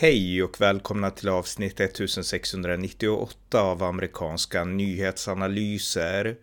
[0.00, 6.36] Hej och välkomna till avsnitt 1698 av amerikanska nyhetsanalyser.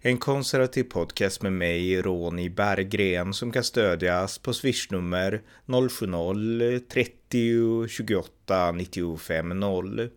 [0.00, 9.48] En konservativ podcast med mig, Ronny Berggren, som kan stödjas på swishnummer 070-30 28 95
[9.48, 10.10] 0.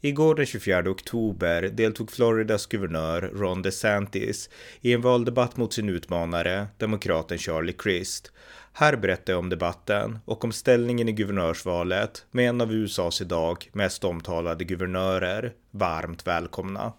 [0.00, 6.66] Igår den 24 oktober deltog Floridas guvernör Ron DeSantis i en valdebatt mot sin utmanare,
[6.78, 8.32] demokraten Charlie Crist.
[8.76, 13.70] Här berättar jag om debatten och om ställningen i guvernörsvalet med en av USAs idag
[13.72, 15.52] mest omtalade guvernörer.
[15.70, 16.92] Varmt välkomna!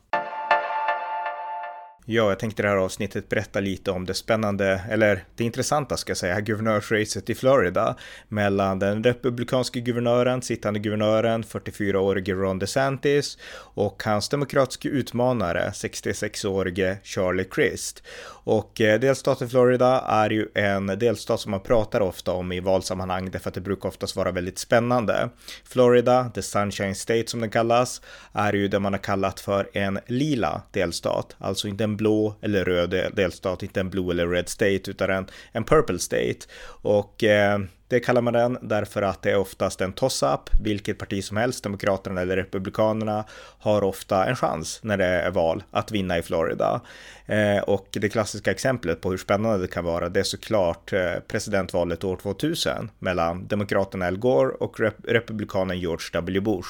[2.08, 5.98] Ja, jag tänkte i det här avsnittet berätta lite om det spännande, eller det intressanta
[5.98, 7.96] ska jag säga, guvernörsracet i Florida
[8.28, 17.44] mellan den republikanske guvernören, sittande guvernören, 44-årige Ron DeSantis och hans demokratiska utmanare, 66-årige Charlie
[17.44, 18.04] Crist.
[18.28, 23.32] Och eh, delstaten Florida är ju en delstat som man pratar ofta om i valsammanhang
[23.32, 25.30] därför att det brukar oftast vara väldigt spännande.
[25.64, 28.02] Florida, the Sunshine State som den kallas,
[28.34, 32.66] är ju det man har kallat för en lila delstat, alltså inte en blå eller
[32.66, 36.40] röd delstat, inte en blue eller red state, utan en, en purple state.
[36.68, 40.50] Och eh, det kallar man den därför att det är oftast en toss-up.
[40.62, 43.26] Vilket parti som helst, Demokraterna eller Republikanerna,
[43.60, 46.82] har ofta en chans när det är val att vinna i Florida.
[47.26, 51.14] Eh, och det klassiska exemplet på hur spännande det kan vara, det är såklart eh,
[51.28, 56.40] presidentvalet år 2000 mellan Demokraterna Al Gore och rep Republikanen George W.
[56.40, 56.70] Bush.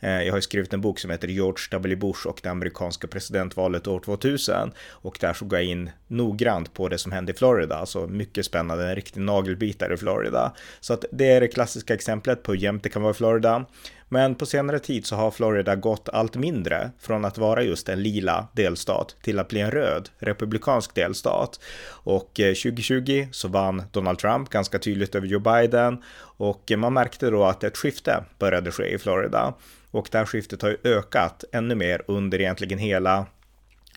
[0.00, 1.96] Eh, jag har skrivit en bok som heter George W.
[1.96, 6.98] Bush och det amerikanska presidentvalet år 2000 och där såg jag in noggrant på det
[6.98, 10.51] som hände i Florida, alltså mycket spännande, en riktig nagelbitare i Florida.
[10.80, 13.66] Så att det är det klassiska exemplet på hur jämnt det kan vara i Florida.
[14.08, 18.02] Men på senare tid så har Florida gått allt mindre från att vara just en
[18.02, 21.60] lila delstat till att bli en röd republikansk delstat.
[21.88, 27.30] Och eh, 2020 så vann Donald Trump ganska tydligt över Joe Biden och man märkte
[27.30, 29.54] då att ett skifte började ske i Florida.
[29.90, 33.26] Och det här skiftet har ju ökat ännu mer under egentligen hela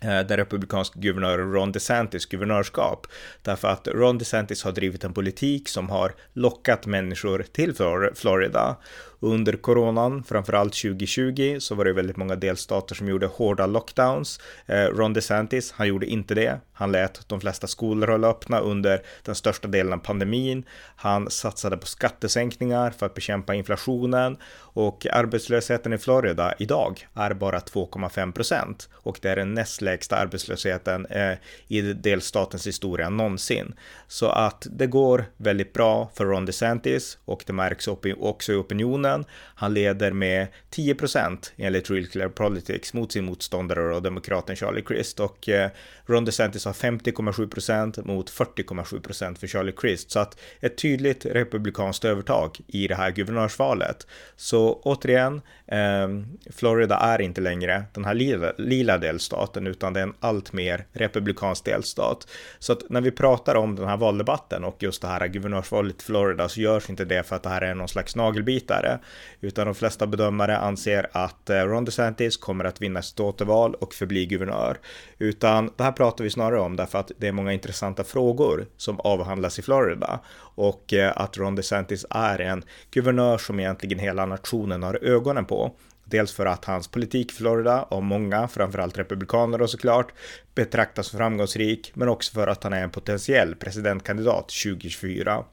[0.02, 3.08] Eh, den republikanska guvernören Ron DeSantis guvernörskap.
[3.42, 7.76] Därför att Ron DeSantis har drivit en politik som har lockat människor till
[8.16, 8.78] Florida
[9.26, 14.40] under coronan, framförallt 2020, så var det väldigt många delstater som gjorde hårda lockdowns.
[14.66, 16.60] Eh, Ron DeSantis, han gjorde inte det.
[16.74, 20.64] Han lät de flesta skolor hålla öppna under den största delen av pandemin.
[20.96, 27.60] Han satsade på skattesänkningar för att bekämpa inflationen och arbetslösheten i Florida idag är bara
[27.60, 31.34] 2,5 procent och det är den näst lägsta arbetslösheten eh,
[31.68, 33.74] i delstatens historia någonsin.
[34.08, 37.88] Så att det går väldigt bra för Ron DeSantis och det märks
[38.18, 39.26] också i opinionen Biden.
[39.56, 44.82] Han leder med 10 procent enligt Real Clear Politics mot sin motståndare och demokraten Charlie
[44.82, 45.70] Crist och eh,
[46.06, 51.26] Ron DeSantis har 50,7 procent mot 40,7 procent för Charlie Crist så att ett tydligt
[51.26, 54.08] republikanskt övertag i det här guvernörsvalet.
[54.36, 56.08] Så återigen, eh,
[56.56, 60.86] Florida är inte längre den här lila, lila delstaten utan det är en allt mer
[60.94, 62.28] republikansk delstat.
[62.60, 66.06] Så att när vi pratar om den här valdebatten och just det här guvernörsvalet i
[66.06, 68.95] Florida så görs inte det för att det här är någon slags nagelbitare
[69.42, 73.94] utan de flesta bedömare anser att eh, Ron DeSantis kommer att vinna sitt återval och
[73.94, 74.78] förbli guvernör.
[75.18, 79.00] Utan det här pratar vi snarare om därför att det är många intressanta frågor som
[79.00, 84.84] avhandlas i Florida och eh, att Ron DeSantis är en guvernör som egentligen hela nationen
[84.84, 85.72] har ögonen på.
[86.06, 90.14] Dels för att hans politik i Florida av många, framförallt republikaner och såklart,
[90.56, 95.44] betraktas som framgångsrik, men också för att han är en potentiell presidentkandidat 2024.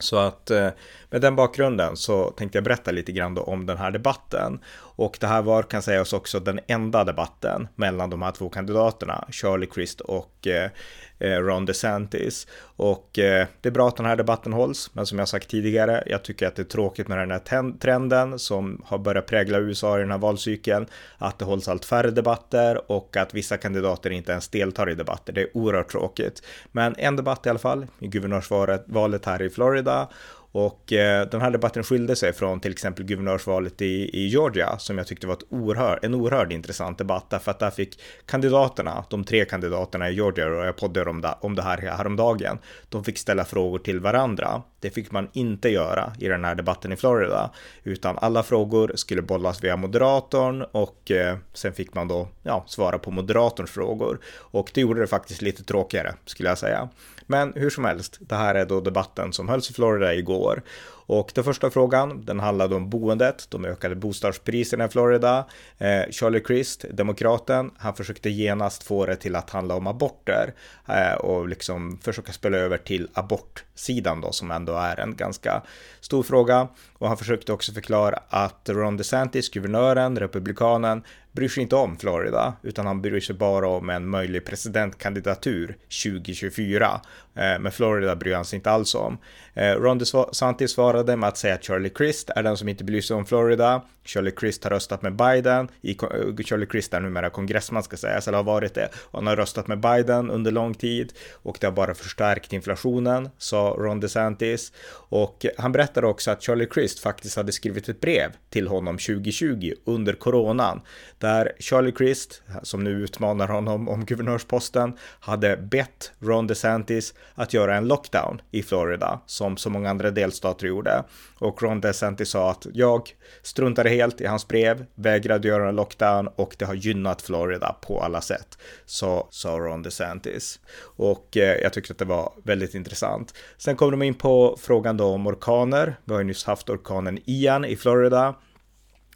[0.00, 0.68] Så att eh,
[1.10, 4.60] med den bakgrunden så tänkte jag berätta lite grann om den här debatten.
[4.76, 9.24] Och det här var kan sägas också den enda debatten mellan de här två kandidaterna,
[9.30, 10.70] Charlie Crist och eh,
[11.18, 12.46] eh, Ron DeSantis.
[12.76, 16.04] Och eh, det är bra att den här debatten hålls, men som jag sagt tidigare,
[16.06, 19.98] jag tycker att det är tråkigt med den här trenden som har börjat prägla USA
[19.98, 20.86] i den här valcykeln,
[21.18, 25.32] att det hålls allt färre debatter och att vissa kandidater inte ens deltar i debatter.
[25.32, 26.42] Det är oerhört tråkigt.
[26.72, 30.08] Men en debatt i alla fall i guvernörsvalet här i Florida
[30.52, 34.98] och eh, den här debatten skilde sig från till exempel guvernörsvalet i, i Georgia som
[34.98, 39.24] jag tyckte var ett oerhör, en oerhört intressant debatt därför att där fick kandidaterna, de
[39.24, 42.58] tre kandidaterna i Georgia och jag poddade om det, om det här häromdagen,
[42.88, 44.62] de fick ställa frågor till varandra.
[44.80, 47.50] Det fick man inte göra i den här debatten i Florida,
[47.84, 52.98] utan alla frågor skulle bollas via moderatorn och eh, sen fick man då ja, svara
[52.98, 54.20] på moderatorns frågor.
[54.36, 56.88] Och det gjorde det faktiskt lite tråkigare skulle jag säga.
[57.30, 60.62] Men hur som helst, det här är då debatten som hölls i Florida igår år.
[61.12, 65.46] Och den första frågan, den handlade om boendet, de ökade bostadspriserna i Florida.
[65.78, 70.54] Eh, Charlie Crist, demokraten, han försökte genast få det till att handla om aborter
[70.88, 75.62] eh, och liksom försöka spela över till abortsidan då, som ändå är en ganska
[76.00, 76.68] stor fråga.
[76.98, 81.02] Och han försökte också förklara att Ron DeSantis, guvernören, republikanen,
[81.32, 87.00] bryr sig inte om Florida, utan han bryr sig bara om en möjlig presidentkandidatur 2024.
[87.34, 89.18] Eh, men Florida bryr han sig inte alls om.
[89.54, 93.00] Eh, Ron DeSantis svarade med att säga att Charlie Crist är den som inte bryr
[93.00, 93.82] sig om Florida.
[94.04, 95.68] Charlie Crist har röstat med Biden.
[95.80, 98.88] I, eh, Charlie Crist är numera kongressman ska sägas, eller har varit det.
[99.12, 103.76] Han har röstat med Biden under lång tid och det har bara förstärkt inflationen, sa
[103.78, 104.72] Ron DeSantis.
[104.92, 109.72] Och han berättade också att Charlie Crist faktiskt hade skrivit ett brev till honom 2020
[109.84, 110.80] under coronan
[111.18, 117.76] där Charlie Crist, som nu utmanar honom om guvernörsposten, hade bett Ron DeSantis att göra
[117.76, 120.89] en lockdown i Florida, som så många andra delstater gjorde.
[121.38, 123.10] Och Ron DeSantis sa att jag
[123.42, 128.02] struntade helt i hans brev, vägrade göra en lockdown och det har gynnat Florida på
[128.02, 128.58] alla sätt.
[128.84, 130.60] Så sa Ron DeSantis.
[130.96, 133.34] Och eh, jag tyckte att det var väldigt intressant.
[133.58, 135.96] Sen kom de in på frågan då om orkaner.
[136.04, 138.34] Vi har ju nyss haft orkanen Ian i Florida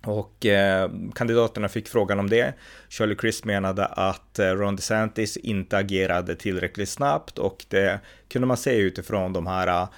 [0.07, 2.55] och eh, kandidaterna fick frågan om det.
[2.89, 8.57] Shirley Crisp menade att eh, Ron DeSantis inte agerade tillräckligt snabbt och det kunde man
[8.57, 9.89] se utifrån de här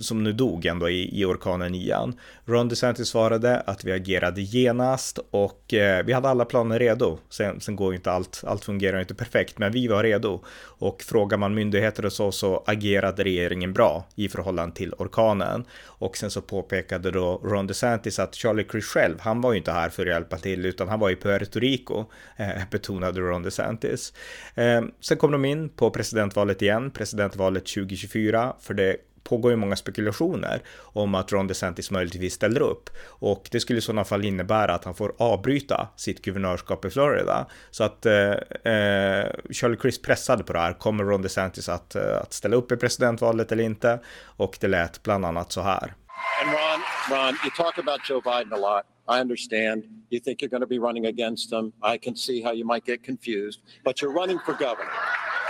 [0.00, 2.14] som nu dog ändå i, i orkanen Ian.
[2.44, 7.18] Ron DeSantis svarade att vi agerade genast och eh, vi hade alla planer redo.
[7.30, 10.40] Sen, sen går ju inte allt, allt fungerar inte perfekt, men vi var redo.
[10.78, 15.64] Och frågar man myndigheter och så, så agerade regeringen bra i förhållande till orkanen.
[15.84, 19.72] Och sen så påpekade då Ron DeSantis att Charlie Crist själv, han var ju inte
[19.72, 22.04] här för att hjälpa till, utan han var i Puerto Rico,
[22.36, 24.12] eh, betonade Ron DeSantis.
[24.54, 28.96] Eh, sen kom de in på presidentvalet igen, presidentvalet 2024, för det
[29.26, 33.82] pågår ju många spekulationer om att Ron DeSantis möjligtvis ställer upp och det skulle i
[33.82, 37.46] sådana fall innebära att han får avbryta sitt guvernörskap i Florida.
[37.70, 38.30] Så att eh,
[38.72, 40.72] eh, Charlie Crist pressade på det här.
[40.72, 44.00] Kommer Ron DeSantis att, eh, att ställa upp i presidentvalet eller inte?
[44.36, 45.94] Och det lät bland annat så här.
[46.42, 46.80] And Ron,
[47.10, 48.84] Ron, you talk about Joe Biden a lot.
[49.08, 49.84] I understand.
[50.10, 51.72] You think you're going to be running against him.
[51.82, 54.90] I can see how you might get confused, but you're running for governor.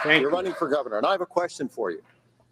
[0.03, 0.37] Thank you're you.
[0.37, 0.99] running for governor.
[0.99, 2.03] And I have a question for you.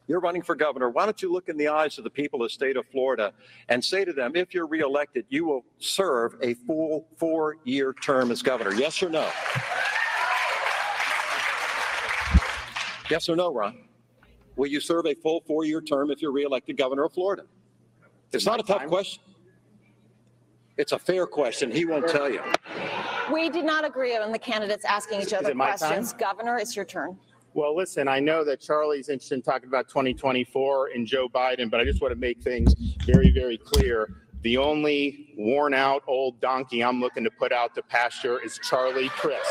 [0.07, 0.91] You're running for governor.
[0.91, 3.33] Why don't you look in the eyes of the people of the state of Florida
[3.69, 8.31] and say to them, if you're reelected, you will serve a full four year term
[8.31, 8.75] as governor?
[8.75, 9.31] Yes or no?
[13.11, 13.79] Yes or no, Ron?
[14.57, 17.45] Will you serve a full four year term if you're reelected governor of Florida?
[18.33, 19.23] It's not a tough question.
[20.77, 21.71] It's a fair question.
[21.71, 22.43] He won't tell you.
[23.33, 26.13] We did not agree on the candidates asking each other questions.
[26.13, 27.17] Governor, it's your turn.
[27.55, 31.79] Well, listen, I know that Charlie's interested in talking about 2024 and Joe Biden, but
[31.79, 32.75] I just want to make things
[33.07, 34.11] very, very clear.
[34.43, 39.09] The only worn out old donkey I'm looking to put out to pasture is Charlie
[39.11, 39.47] Chris.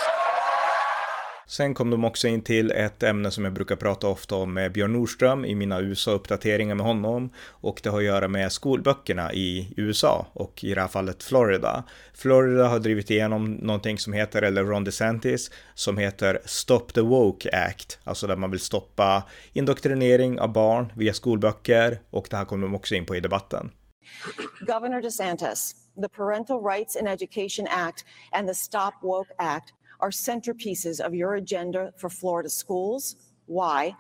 [1.53, 4.71] Sen kom de också in till ett ämne som jag brukar prata ofta om med
[4.71, 9.73] Björn Nordström i mina USA-uppdateringar med honom och det har att göra med skolböckerna i
[9.77, 11.83] USA och i det här fallet Florida.
[12.13, 17.49] Florida har drivit igenom någonting som heter, eller Ron DeSantis, som heter Stop the Woke
[17.67, 19.23] Act, alltså där man vill stoppa
[19.53, 23.71] indoktrinering av barn via skolböcker och det här kom de också in på i debatten.
[24.67, 29.73] Governor DeSantis, the Parental Rights in Education Act and the Stop Woke Act
[30.03, 33.15] are centerpieces of your agenda for Florida schools.
[33.45, 33.95] Why?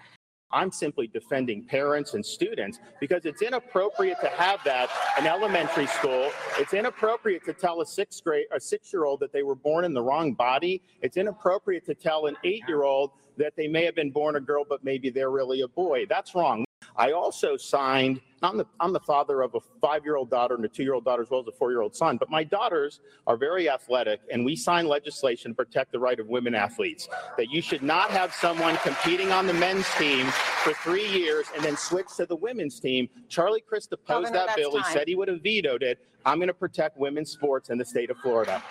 [0.51, 6.29] I'm simply defending parents and students because it's inappropriate to have that in elementary school.
[6.59, 10.01] It's inappropriate to tell a sixth grade, a six-year-old that they were born in the
[10.01, 10.81] wrong body.
[11.01, 14.83] It's inappropriate to tell an eight-year-old that they may have been born a girl, but
[14.83, 16.05] maybe they're really a boy.
[16.09, 16.65] That's wrong.
[16.97, 20.65] I also signed, I'm the, I'm the father of a five year old daughter and
[20.65, 22.43] a two year old daughter, as well as a four year old son, but my
[22.43, 27.07] daughters are very athletic, and we signed legislation to protect the right of women athletes.
[27.37, 30.25] That you should not have someone competing on the men's team
[30.63, 33.07] for three years and then switch to the women's team.
[33.29, 34.73] Charlie Crist opposed Governor, that bill.
[34.73, 34.83] Time.
[34.83, 35.99] He said he would have vetoed it.
[36.25, 38.61] I'm going to protect women's sports in the state of Florida.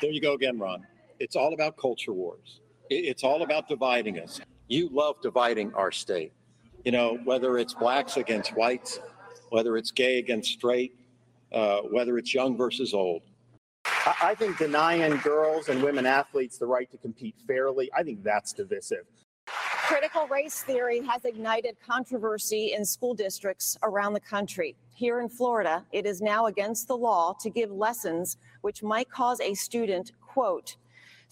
[0.00, 0.86] There you go again, Ron.
[1.18, 2.60] It's all about culture wars.
[2.90, 4.40] It's all about dividing us.
[4.68, 6.32] You love dividing our state
[6.84, 9.00] you know, whether it's blacks against whites,
[9.48, 10.94] whether it's gay against straight,
[11.52, 13.22] uh, whether it's young versus old.
[14.06, 18.52] I think denying girls and women athletes the right to compete fairly, I think that's
[18.52, 19.04] divisive.
[19.46, 24.74] Critical race theory has ignited controversy in school districts around the country.
[24.94, 29.40] Here in Florida, it is now against the law to give lessons which might cause
[29.40, 30.76] a student, quote,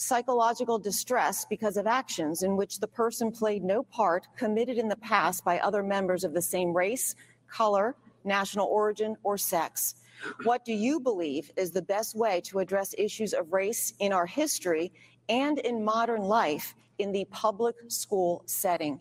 [0.03, 4.97] psychological distress because of actions in which the person played no part committed in the
[4.97, 7.15] past by other members of the same race,
[7.49, 7.95] color,
[8.25, 9.95] national origin, or sex.
[10.45, 14.27] What do you believe is the best way to address issues of race in our
[14.27, 14.93] history
[15.29, 19.01] and in modern life in the public school setting?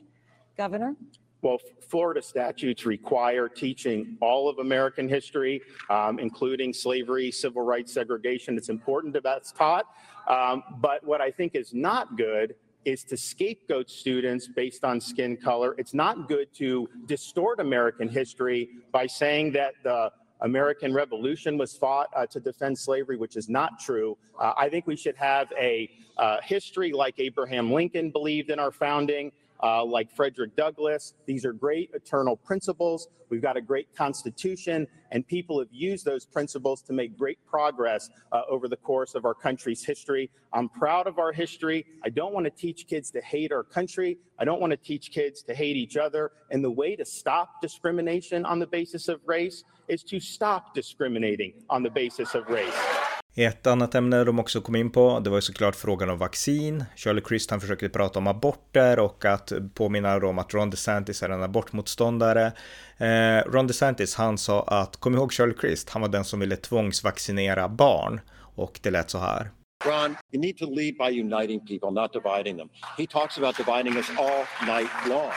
[0.58, 0.96] Governor?
[1.42, 1.58] Well,
[1.90, 8.58] Florida statutes require teaching all of American history, um, including slavery, civil rights, segregation.
[8.58, 9.88] It's important that that's taught.
[10.28, 15.38] Um, but what I think is not good is to scapegoat students based on skin
[15.38, 15.76] color.
[15.78, 20.12] It's not good to distort American history by saying that the
[20.42, 24.18] American Revolution was fought uh, to defend slavery, which is not true.
[24.40, 28.72] Uh, I think we should have a uh, history like Abraham Lincoln believed in our
[28.72, 29.32] founding,
[29.64, 31.14] uh, like Frederick Douglass.
[31.26, 33.08] These are great eternal principles.
[33.30, 38.10] We've got a great constitution, and people have used those principles to make great progress
[38.34, 40.30] uh, over the course of our country's history.
[40.52, 41.86] I'm proud of our history.
[42.04, 44.18] I don't want to teach kids to hate our country.
[44.38, 46.32] I don't want to teach kids to hate each other.
[46.50, 51.54] And the way to stop discrimination on the basis of race is to stop discriminating
[51.70, 52.91] on the basis of race.
[53.36, 56.86] Ett annat ämne de också kom in på, det var ju såklart frågan om vaccin.
[56.96, 61.30] Charlie Crist han försökte prata om aborter och att påminna om att Ron DeSantis är
[61.30, 62.52] en abortmotståndare.
[62.98, 66.56] Eh, Ron DeSantis han sa att, kom ihåg Charlie Crist, han var den som ville
[66.56, 68.22] tvångsvaccinera barn.
[68.56, 69.52] Och det lät så här.
[69.86, 72.70] Ron, you need to lead by uniting people, not dividing them.
[72.98, 74.46] He talks about dividing us all
[74.76, 75.32] night long.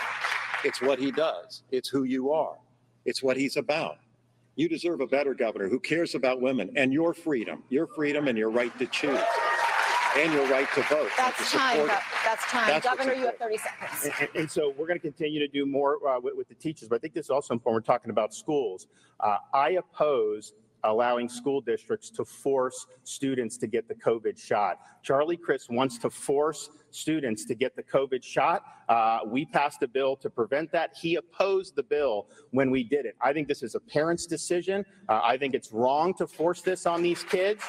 [0.65, 1.63] It's what he does.
[1.71, 2.57] It's who you are.
[3.05, 4.04] It's what he's about.
[4.57, 8.39] You deserve a better governor who cares about women and your freedom, your freedom and
[8.39, 9.19] your right to choose,
[10.17, 11.11] and your right to vote.
[11.17, 11.73] That's to time.
[11.73, 12.67] support Go- That's time.
[12.69, 14.05] That's Governor, you have 30 seconds.
[14.05, 16.55] And, and- and so we're going to continue to do more uh, with, with the
[16.55, 17.83] teachers, but I think this is also important.
[17.87, 18.87] We're talking about schools.
[19.19, 20.53] Uh, I oppose
[20.85, 24.79] allowing school districts to force students to get the COVID shot.
[25.03, 28.63] Charlie Chris wants to force students to get the COVID shot.
[28.89, 30.95] Uh, we passed a bill to prevent that.
[31.01, 33.17] He opposed the bill when we did it.
[33.21, 34.85] I think this is a parent's decision.
[35.09, 37.63] Uh, I think it's wrong to force this on these kids.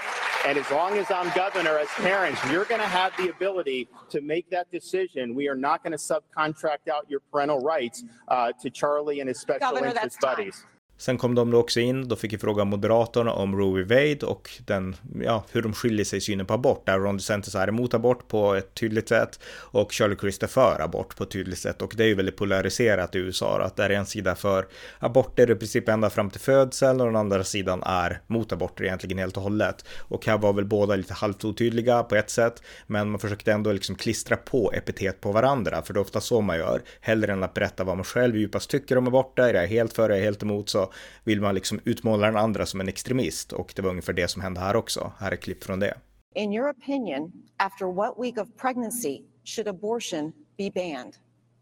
[0.46, 4.22] And as long as I'm governor, as parents, you're going to have the ability to
[4.22, 5.34] make that decision.
[5.34, 9.40] We are not going to subcontract out your parental rights uh, to Charlie and his
[9.40, 10.52] special Governor, interest that's time.
[10.98, 13.96] Sen kom de då också in, då fick jag fråga Moderaterna om Roe v.
[13.96, 16.86] Wade och den, ja, hur de skiljer sig i synen på abort.
[16.86, 20.82] Där Ron DeSantis är emot abort på ett tydligt sätt och Charlie Crist är för
[20.82, 21.82] abort på ett tydligt sätt.
[21.82, 24.68] Och det är ju väldigt polariserat i USA, att där är en sida för
[25.00, 29.18] aborter i princip ända fram till födseln och den andra sidan är mot aborter egentligen
[29.18, 29.86] helt och hållet.
[30.00, 33.72] Och här var väl båda lite halvt otydliga på ett sätt, men man försökte ändå
[33.72, 36.82] liksom klistra på epitet på varandra, för det är ofta så man gör.
[37.02, 40.10] Hellre än att berätta vad man själv djupast tycker om aborter, jag är helt för,
[40.10, 40.85] jag är helt emot, så
[41.24, 43.54] vill man liksom utmåla den andra som en extremist.
[43.54, 45.12] Och det var ungefär det som hände här också.
[45.20, 45.98] Här är klipp från det.
[46.36, 51.14] In your opinion, after what week of pregnancy should abortion be banned?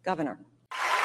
[0.05, 0.37] Governor.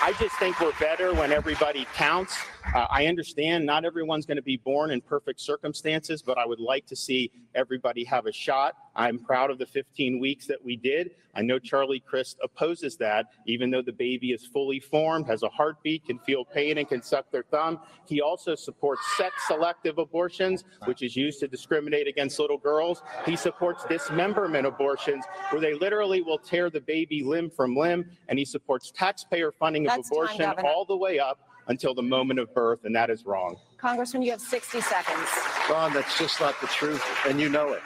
[0.01, 2.35] I just think we're better when everybody counts.
[2.75, 6.61] Uh, I understand not everyone's going to be born in perfect circumstances, but I would
[6.61, 8.75] like to see everybody have a shot.
[8.99, 11.13] I'm proud of the 15 weeks that we did.
[11.37, 15.49] I know Charlie Crist opposes that, even though the baby is fully formed, has a
[15.49, 17.79] heartbeat, can feel pain, and can suck their thumb.
[18.07, 23.03] He also supports sex selective abortions, which is used to discriminate against little girls.
[23.25, 28.11] He supports dismemberment abortions, where they literally will tear the baby limb from limb.
[28.29, 30.69] And he supports taxpayer funding of That's time, abortion Governor.
[30.69, 31.39] all the way up
[31.69, 33.55] until the moment of birth, and that is wrong.
[33.77, 35.29] Congressman, you have 60 seconds.
[35.71, 37.83] Ron, that's just not the truth, and you know it.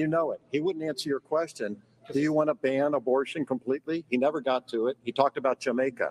[0.00, 0.40] You know it.
[0.50, 1.76] He wouldn't answer your question.
[2.14, 3.98] Do you want to ban abortion completely?
[4.10, 4.96] He never got to it.
[5.04, 6.08] He talked about Jamaica.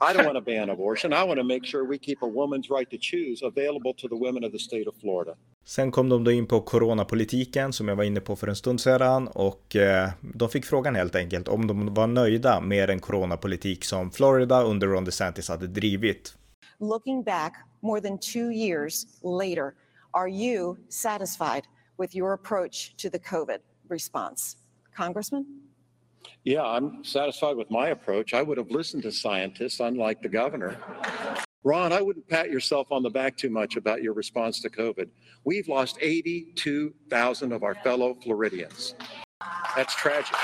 [0.00, 1.12] I don't want to ban abortion.
[1.12, 4.16] I want to make sure we keep a woman's right to choose available to the
[4.24, 5.34] women of the state of Florida.
[5.64, 8.80] Sen kom de då in på coronapolitiken som jag var inne på för en stund
[8.80, 13.84] sedan och eh, de fick frågan helt enkelt om de var nöjda med den coronapolitik
[13.84, 16.34] som Florida under Ron DeSantis hade drivit.
[16.80, 19.74] Looking back more than two years later,
[20.10, 21.62] are you satisfied
[22.02, 24.56] with your approach to the COVID response?
[24.92, 25.46] Congressman?
[26.42, 28.34] Yeah, I'm satisfied with my approach.
[28.34, 30.76] I would have listened to scientists, unlike the governor.
[31.62, 35.10] Ron, I wouldn't pat yourself on the back too much about your response to COVID.
[35.44, 38.96] We've lost 82,000 of our fellow Floridians.
[39.76, 40.36] That's tragic.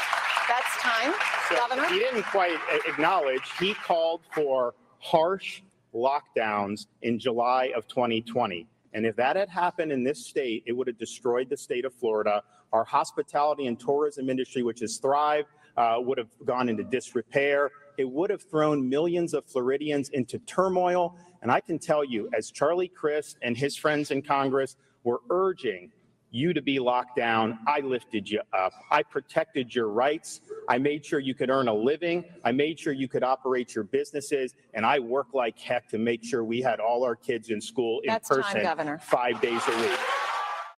[0.49, 1.12] That's time.
[1.49, 1.88] So Governor?
[1.88, 5.62] he didn't quite acknowledge, he called for harsh
[5.93, 8.69] lockdowns in July of 2020.
[8.92, 11.95] And if that had happened in this state, it would have destroyed the state of
[11.95, 12.42] Florida.
[12.73, 17.71] Our hospitality and tourism industry, which has thrived, uh, would have gone into disrepair.
[17.99, 21.16] It would have thrown millions of Floridians into turmoil.
[21.42, 25.92] And I can tell you, as Charlie Crist and his friends in Congress were urging
[26.30, 27.59] you to be locked down.
[27.66, 28.73] I lifted you up.
[28.90, 30.40] I protected your rights.
[30.68, 32.25] I made sure you could earn a living.
[32.44, 34.54] I made sure you could operate your businesses.
[34.75, 38.00] And I worked like heck to make sure we had all our kids in school
[38.04, 39.98] in That's person time, five days a week.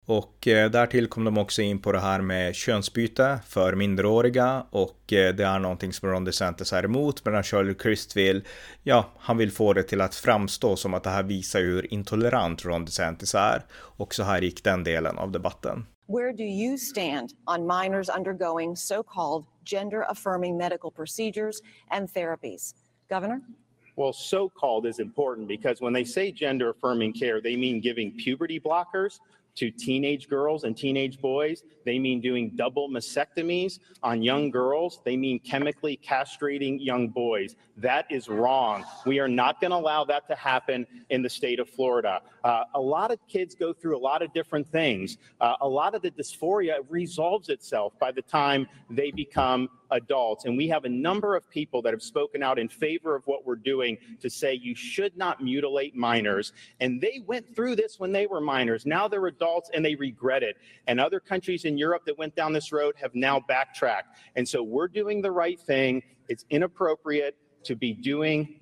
[0.05, 5.13] Och eh, därtill kom de också in på det här med könsbyte för minderåriga och
[5.13, 8.43] eh, det är någonting som Ron DeSantis är emot medan Charlie Crist vill,
[8.83, 12.65] ja, han vill få det till att framstå som att det här visar hur intolerant
[12.65, 13.65] Ron DeSantis är.
[13.71, 15.85] Och så här gick den delen av debatten.
[16.09, 21.61] Where do you stand on minors undergoing so called gender affirming medical procedures
[21.91, 22.73] and therapies?
[23.11, 23.43] Governor?
[23.95, 28.11] Well, so called is important because when they say gender affirming care, they mean giving
[28.13, 29.19] puberty blockers
[29.59, 31.63] to teenage girls and teenage boys.
[31.83, 35.01] They mean doing double mastectomies on young girls.
[35.03, 37.57] They mean chemically castrating young boys.
[37.75, 38.85] That is wrong.
[39.05, 42.21] We are not going to allow that to happen in the state of Florida.
[42.45, 45.17] Uh, a lot of kids go through a lot of different things.
[45.41, 50.45] Uh, a lot of the dysphoria resolves itself by the time they become adults.
[50.45, 53.45] And we have a number of people that have spoken out in favor of what
[53.45, 56.53] we're doing to say you should not mutilate minors.
[56.79, 58.85] And they went through this when they were minors.
[58.85, 60.57] Now they're adults and they regret it.
[60.87, 64.17] And other countries in Europe that went down this road have now backtracked.
[64.35, 66.03] And so we're doing the right thing.
[66.27, 68.59] It's inappropriate to be doing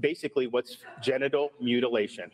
[0.00, 2.30] basically what's genital mutilation.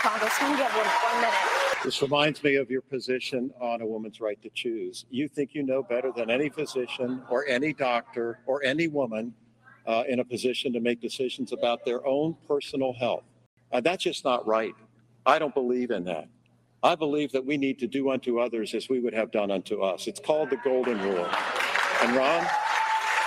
[0.00, 1.84] Congressman, you have one, one minute.
[1.84, 5.04] This reminds me of your position on a woman's right to choose.
[5.10, 9.34] You think you know better than any physician or any doctor or any woman
[9.86, 13.24] uh, in a position to make decisions about their own personal health.
[13.72, 14.74] Uh, that's just not right.
[15.26, 16.28] I don't believe in that.
[16.82, 19.82] I believe that we need to do unto others as we would have done unto
[19.82, 20.08] us.
[20.08, 21.28] It's called the Golden Rule.
[22.02, 22.44] And Ron,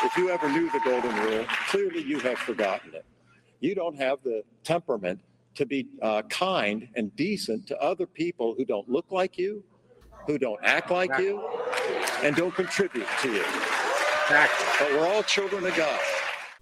[0.04, 3.06] if you ever knew the Golden Rule, clearly you have forgotten it.
[3.62, 5.22] You don't have the temperament
[5.56, 9.64] to be uh, kind and decent to other people who don't look like you,
[10.28, 11.42] who don't act like you,
[12.24, 13.44] and don't contribute to you.
[14.80, 16.00] But we're all children of God.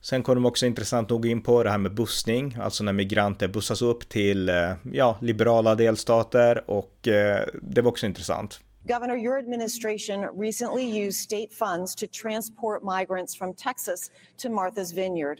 [0.03, 3.47] Sen kom de också intressant nog in på det här med bussning, alltså när migranter
[3.47, 8.59] bussas upp till eh, ja, liberala delstater och eh, det var också intressant.
[8.87, 15.39] Governor, your administration recently used state funds to transport migrants from Texas to Martha's Vineyard.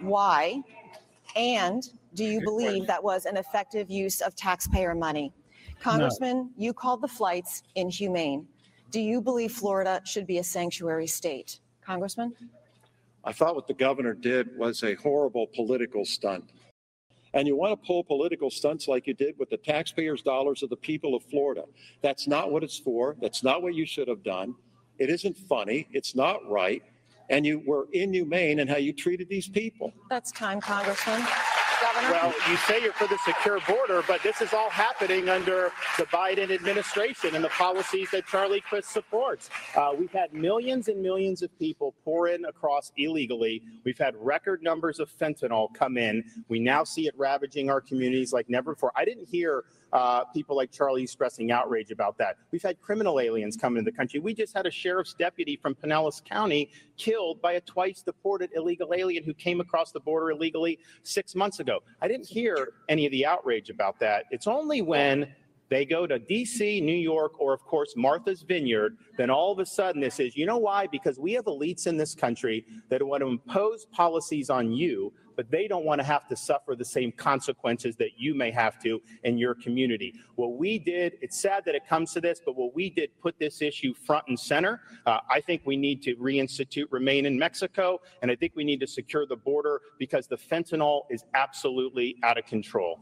[0.00, 0.62] Why?
[1.36, 1.82] And
[2.14, 5.32] do you believe that was an effective use of taxpayer money?
[5.80, 8.46] Congressman, you called the flights inhumane.
[8.90, 11.60] Do you believe Florida should be a sanctuary state?
[11.86, 12.32] Congressman?
[13.24, 16.50] I thought what the governor did was a horrible political stunt.
[17.34, 20.70] And you want to pull political stunts like you did with the taxpayers' dollars of
[20.70, 21.64] the people of Florida.
[22.02, 23.16] That's not what it's for.
[23.20, 24.54] That's not what you should have done.
[24.98, 25.88] It isn't funny.
[25.92, 26.82] It's not right.
[27.30, 29.92] And you were inhumane in how you treated these people.
[30.10, 31.24] That's time, Congressman.
[31.82, 32.12] Governor?
[32.12, 36.04] Well, you say you're for the secure border, but this is all happening under the
[36.04, 39.50] Biden administration and the policies that Charlie Crist supports.
[39.74, 43.62] Uh, we've had millions and millions of people pour in across illegally.
[43.84, 46.22] We've had record numbers of fentanyl come in.
[46.48, 48.92] We now see it ravaging our communities like never before.
[48.94, 52.36] I didn't hear uh, people like Charlie expressing outrage about that.
[52.50, 54.20] We've had criminal aliens come into the country.
[54.20, 58.94] We just had a sheriff's deputy from Pinellas County killed by a twice deported illegal
[58.94, 61.80] alien who came across the border illegally six months ago.
[62.00, 64.24] I didn't hear any of the outrage about that.
[64.30, 65.32] It's only when
[65.72, 69.64] they go to DC, New York, or of course Martha's Vineyard, then all of a
[69.64, 70.86] sudden this is, you know why?
[70.86, 75.50] Because we have elites in this country that want to impose policies on you but
[75.50, 79.00] they don't want to have to suffer the same consequences that you may have to
[79.24, 80.14] in your community.
[80.36, 83.38] What we did, it's sad that it comes to this, but what we did put
[83.38, 84.80] this issue front and center.
[85.06, 88.80] Uh, I think we need to reinstitute Remain in Mexico, and I think we need
[88.80, 93.00] to secure the border because the fentanyl is absolutely out of control.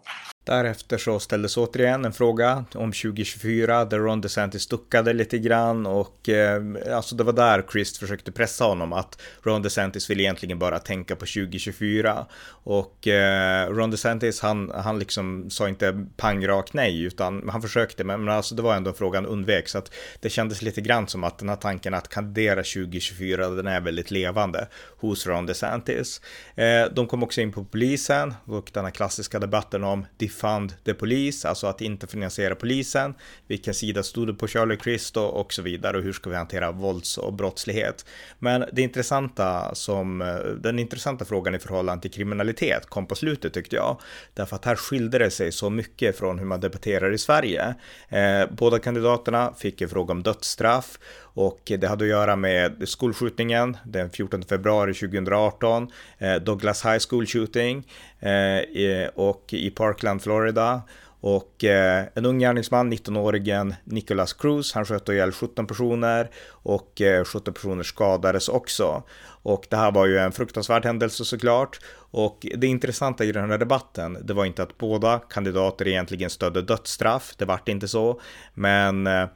[0.51, 6.29] Därefter så ställdes återigen en fråga om 2024 där Ron DeSantis duckade lite grann och
[6.29, 6.63] eh,
[6.95, 11.17] alltså det var där Chris försökte pressa honom att Ron DeSantis vill egentligen bara tänka
[11.17, 17.49] på 2024 och eh, Ron DeSantis han, han liksom sa inte pang rakt nej utan
[17.49, 20.81] han försökte men, men alltså det var ändå frågan undvek så att det kändes lite
[20.81, 25.47] grann som att den här tanken att kandidera 2024 den är väldigt levande hos Ron
[25.47, 26.21] DeSantis.
[26.55, 30.07] Eh, de kom också in på polisen och den här klassiska debatten om
[30.41, 33.15] defund the police, alltså att inte finansiera polisen.
[33.47, 36.73] Vilken sida stod det på Charlie Crist och, så vidare och hur ska vi hantera
[36.73, 38.05] vålds och brottslighet?
[38.39, 43.55] Men det intressanta som, eh, den intressanta frågan i förhållande till kriminalitet kom på slutet
[43.55, 44.01] tyckte jag.
[44.35, 47.75] Därför att här skilde det sig så mycket från hur man debatterar i Sverige.
[48.09, 50.99] Eh, båda kandidaterna fick en fråga om dödsstraff
[51.35, 55.89] och det hade att göra med skolskjutningen den 14 februari 2018,
[56.19, 57.87] eh, Douglas High School Shooting
[58.21, 60.83] eh, och i Parkland, Florida
[61.21, 67.25] Och eh, en ung gärningsman, 19-åringen Nicholas Cruz, han sköt ihjäl 17 personer och eh,
[67.25, 69.03] 17 personer skadades också.
[69.43, 71.81] Och det här var ju en fruktansvärd händelse såklart.
[72.13, 76.63] Och det intressanta i den här debatten, det var inte att båda kandidater egentligen stödde
[76.63, 78.21] dödsstraff, det vart inte så.
[78.55, 79.27] Men eh,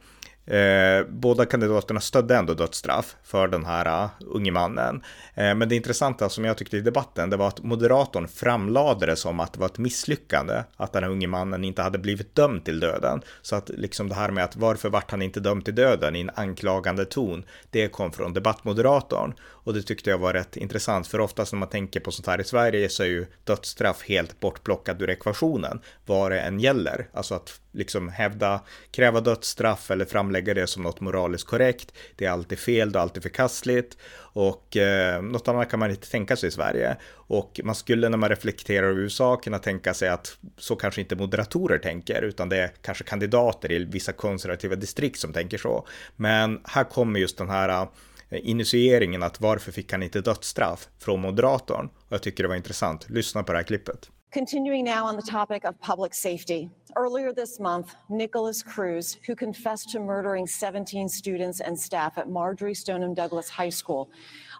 [0.47, 5.03] Eh, båda kandidaterna stödde ändå dödsstraff för den här uh, unge mannen.
[5.33, 9.15] Eh, men det intressanta som jag tyckte i debatten, det var att moderatorn framlade det
[9.15, 12.65] som att det var ett misslyckande att den här unge mannen inte hade blivit dömd
[12.65, 13.21] till döden.
[13.41, 16.21] Så att liksom det här med att varför vart han inte dömd till döden i
[16.21, 19.33] en anklagande ton, det kom från debattmoderatorn.
[19.41, 22.41] Och det tyckte jag var rätt intressant, för oftast när man tänker på sånt här
[22.41, 27.07] i Sverige så är ju dödsstraff helt bortplockad ur ekvationen, vad det än gäller.
[27.13, 28.61] Alltså att liksom hävda,
[28.91, 31.93] kräva dödsstraff eller framlägga det som något moraliskt korrekt.
[32.15, 33.97] Det är alltid fel, det är alltid förkastligt
[34.35, 36.97] och eh, något annat kan man inte tänka sig i Sverige.
[37.11, 41.15] Och man skulle när man reflekterar över USA kunna tänka sig att så kanske inte
[41.15, 45.87] moderatorer tänker, utan det är kanske kandidater i vissa konservativa distrikt som tänker så.
[46.15, 47.87] Men här kommer just den här
[48.29, 51.85] eh, initieringen att varför fick han inte dödsstraff från moderatorn?
[51.85, 53.09] Och jag tycker det var intressant.
[53.09, 54.09] Lyssna på det här klippet.
[54.35, 56.69] Continuing now on the topic of public safety.
[56.97, 62.73] Earlier this month, Nicholas Cruz, who confessed to murdering 17 students and staff at Marjorie
[62.73, 64.11] Stoneham Douglas High School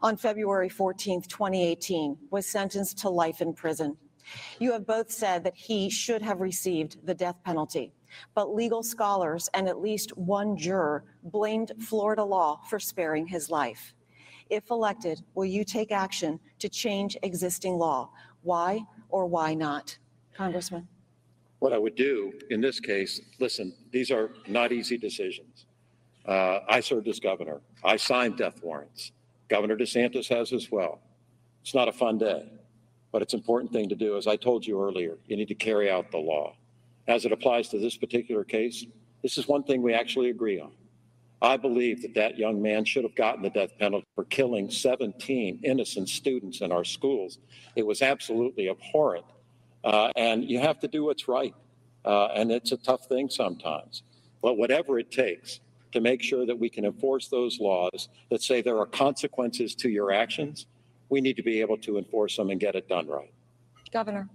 [0.02, 3.98] on February 14, 2018, was sentenced to life in prison.
[4.60, 7.92] You have both said that he should have received the death penalty,
[8.34, 13.94] but legal scholars and at least one juror blamed Florida law for sparing his life.
[14.50, 18.12] If elected, will you take action to change existing law?
[18.42, 19.98] Why or why not?
[20.36, 20.88] Congressman.
[21.60, 25.66] What I would do in this case, listen, these are not easy decisions.
[26.26, 27.62] Uh, I served as governor.
[27.84, 29.12] I signed death warrants.
[29.48, 31.00] Governor DeSantis has as well.
[31.62, 32.46] It's not a fun day,
[33.12, 34.18] but it's an important thing to do.
[34.18, 36.56] As I told you earlier, you need to carry out the law.
[37.08, 38.86] As it applies to this particular case,
[39.22, 40.72] this is one thing we actually agree on.
[41.46, 45.60] I believe that that young man should have gotten the death penalty for killing 17
[45.64, 47.38] innocent students in our schools.
[47.76, 49.26] It was absolutely abhorrent.
[49.84, 51.54] Uh, and you have to do what's right.
[52.04, 54.02] Uh, and it's a tough thing sometimes.
[54.42, 55.60] But whatever it takes
[55.92, 59.90] to make sure that we can enforce those laws that say there are consequences to
[59.90, 60.66] your actions,
[61.10, 63.32] we need to be able to enforce them and get it done right.
[63.94, 64.28] Governor.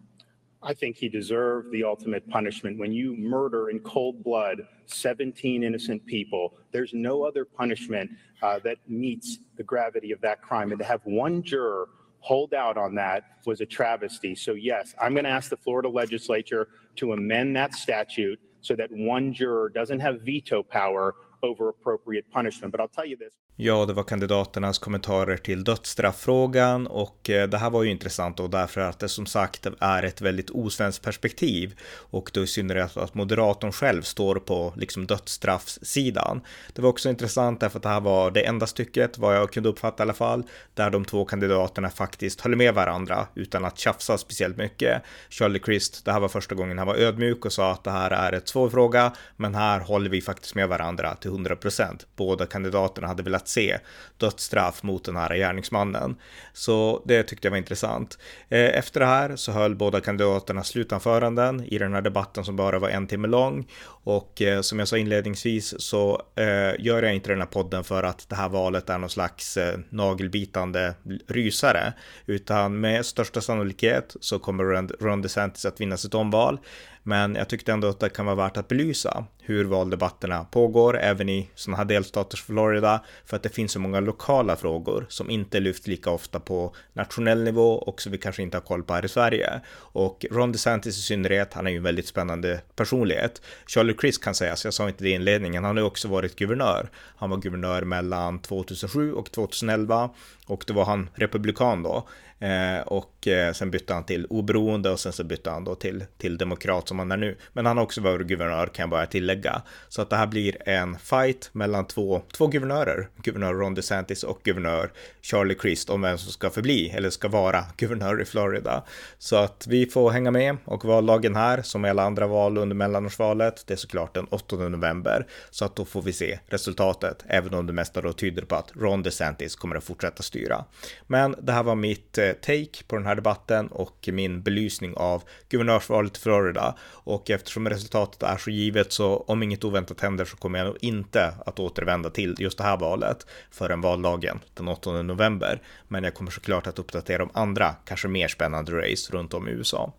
[0.62, 2.78] I think he deserved the ultimate punishment.
[2.78, 8.10] When you murder in cold blood 17 innocent people, there's no other punishment
[8.42, 10.70] uh, that meets the gravity of that crime.
[10.70, 11.88] And to have one juror
[12.20, 14.34] hold out on that was a travesty.
[14.34, 18.90] So, yes, I'm going to ask the Florida legislature to amend that statute so that
[18.92, 22.72] one juror doesn't have veto power over appropriate punishment.
[22.72, 23.34] But I'll tell you this.
[23.56, 28.50] Ja, det var kandidaternas kommentarer till dödsstrafffrågan och eh, det här var ju intressant och
[28.50, 33.14] därför att det som sagt är ett väldigt osvenskt perspektiv och då i synnerhet att
[33.14, 36.40] moderatorn själv står på liksom dödsstraffssidan.
[36.72, 39.68] Det var också intressant därför att det här var det enda stycket, vad jag kunde
[39.68, 40.42] uppfatta i alla fall,
[40.74, 45.02] där de två kandidaterna faktiskt höll med varandra utan att tjafsa speciellt mycket.
[45.28, 48.10] Charlie Crist, det här var första gången han var ödmjuk och sa att det här
[48.10, 52.06] är ett svår fråga, men här håller vi faktiskt med varandra till 100 procent.
[52.16, 53.78] Båda kandidaterna hade velat se
[54.16, 56.16] dödsstraff mot den här gärningsmannen.
[56.52, 58.18] Så det tyckte jag var intressant.
[58.48, 62.78] Eh, efter det här så höll båda kandidaterna slutanföranden i den här debatten som bara
[62.78, 63.68] var en timme lång.
[64.04, 68.02] Och eh, som jag sa inledningsvis så eh, gör jag inte den här podden för
[68.02, 70.94] att det här valet är någon slags nagelbitande
[71.28, 71.92] rysare.
[72.26, 74.64] Utan med största sannolikhet så kommer
[75.02, 76.58] Ron DeSantis att vinna sitt omval.
[77.02, 81.28] Men jag tyckte ändå att det kan vara värt att belysa hur valdebatterna pågår även
[81.28, 85.30] i sådana här delstater som Florida för att det finns så många lokala frågor som
[85.30, 88.94] inte lyfts lika ofta på nationell nivå och som vi kanske inte har koll på
[88.94, 89.60] här i Sverige.
[89.76, 93.42] Och Ron DeSantis i synnerhet, han är ju en väldigt spännande personlighet.
[93.66, 96.36] Charlie Chris kan sägas, jag sa inte det i inledningen, han har ju också varit
[96.36, 96.90] guvernör.
[97.16, 100.10] Han var guvernör mellan 2007 och 2011
[100.46, 102.08] och då var han republikan då.
[102.40, 106.04] Eh, och eh, sen bytte han till oberoende och sen så bytte han då till,
[106.18, 107.36] till demokrat som han är nu.
[107.52, 109.62] Men han har också varit guvernör kan jag bara tillägga.
[109.88, 114.40] Så att det här blir en fight mellan två, två guvernörer, guvernör Ron DeSantis och
[114.44, 114.90] guvernör
[115.22, 118.84] Charlie Crist om vem som ska förbli eller ska vara guvernör i Florida.
[119.18, 122.76] Så att vi får hänga med och vallagen här som i alla andra val under
[122.76, 125.26] mellanårsvalet, det är såklart den 8 november.
[125.50, 128.72] Så att då får vi se resultatet, även om det mesta då tyder på att
[128.76, 130.64] Ron DeSantis kommer att fortsätta styra.
[131.06, 135.22] Men det här var mitt eh, take på den här debatten och min belysning av
[135.48, 136.76] guvernörsvalet i Florida.
[136.92, 140.76] Och eftersom resultatet är så givet så om inget oväntat händer så kommer jag nog
[140.80, 145.62] inte att återvända till just det här valet förrän valdagen den 8 november.
[145.88, 149.50] Men jag kommer såklart att uppdatera om andra, kanske mer spännande race runt om i
[149.50, 149.92] USA.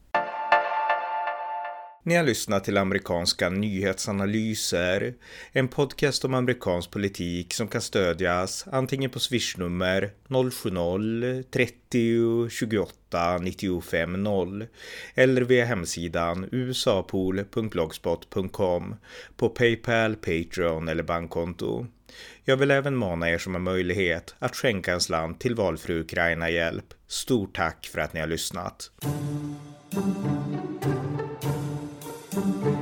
[2.04, 5.14] Ni har lyssnat till amerikanska nyhetsanalyser,
[5.52, 14.66] en podcast om amerikansk politik som kan stödjas antingen på swishnummer 070-30 28 95 0
[15.16, 18.96] eller via hemsidan usapool.blogspot.com
[19.38, 21.86] på Paypal, Patreon eller bankkonto.
[22.44, 26.94] Jag vill även mana er som har möjlighet att skänka en slant till valfri Ukraina-hjälp.
[27.08, 28.92] Stort tack för att ni har lyssnat.
[32.32, 32.81] Thank you.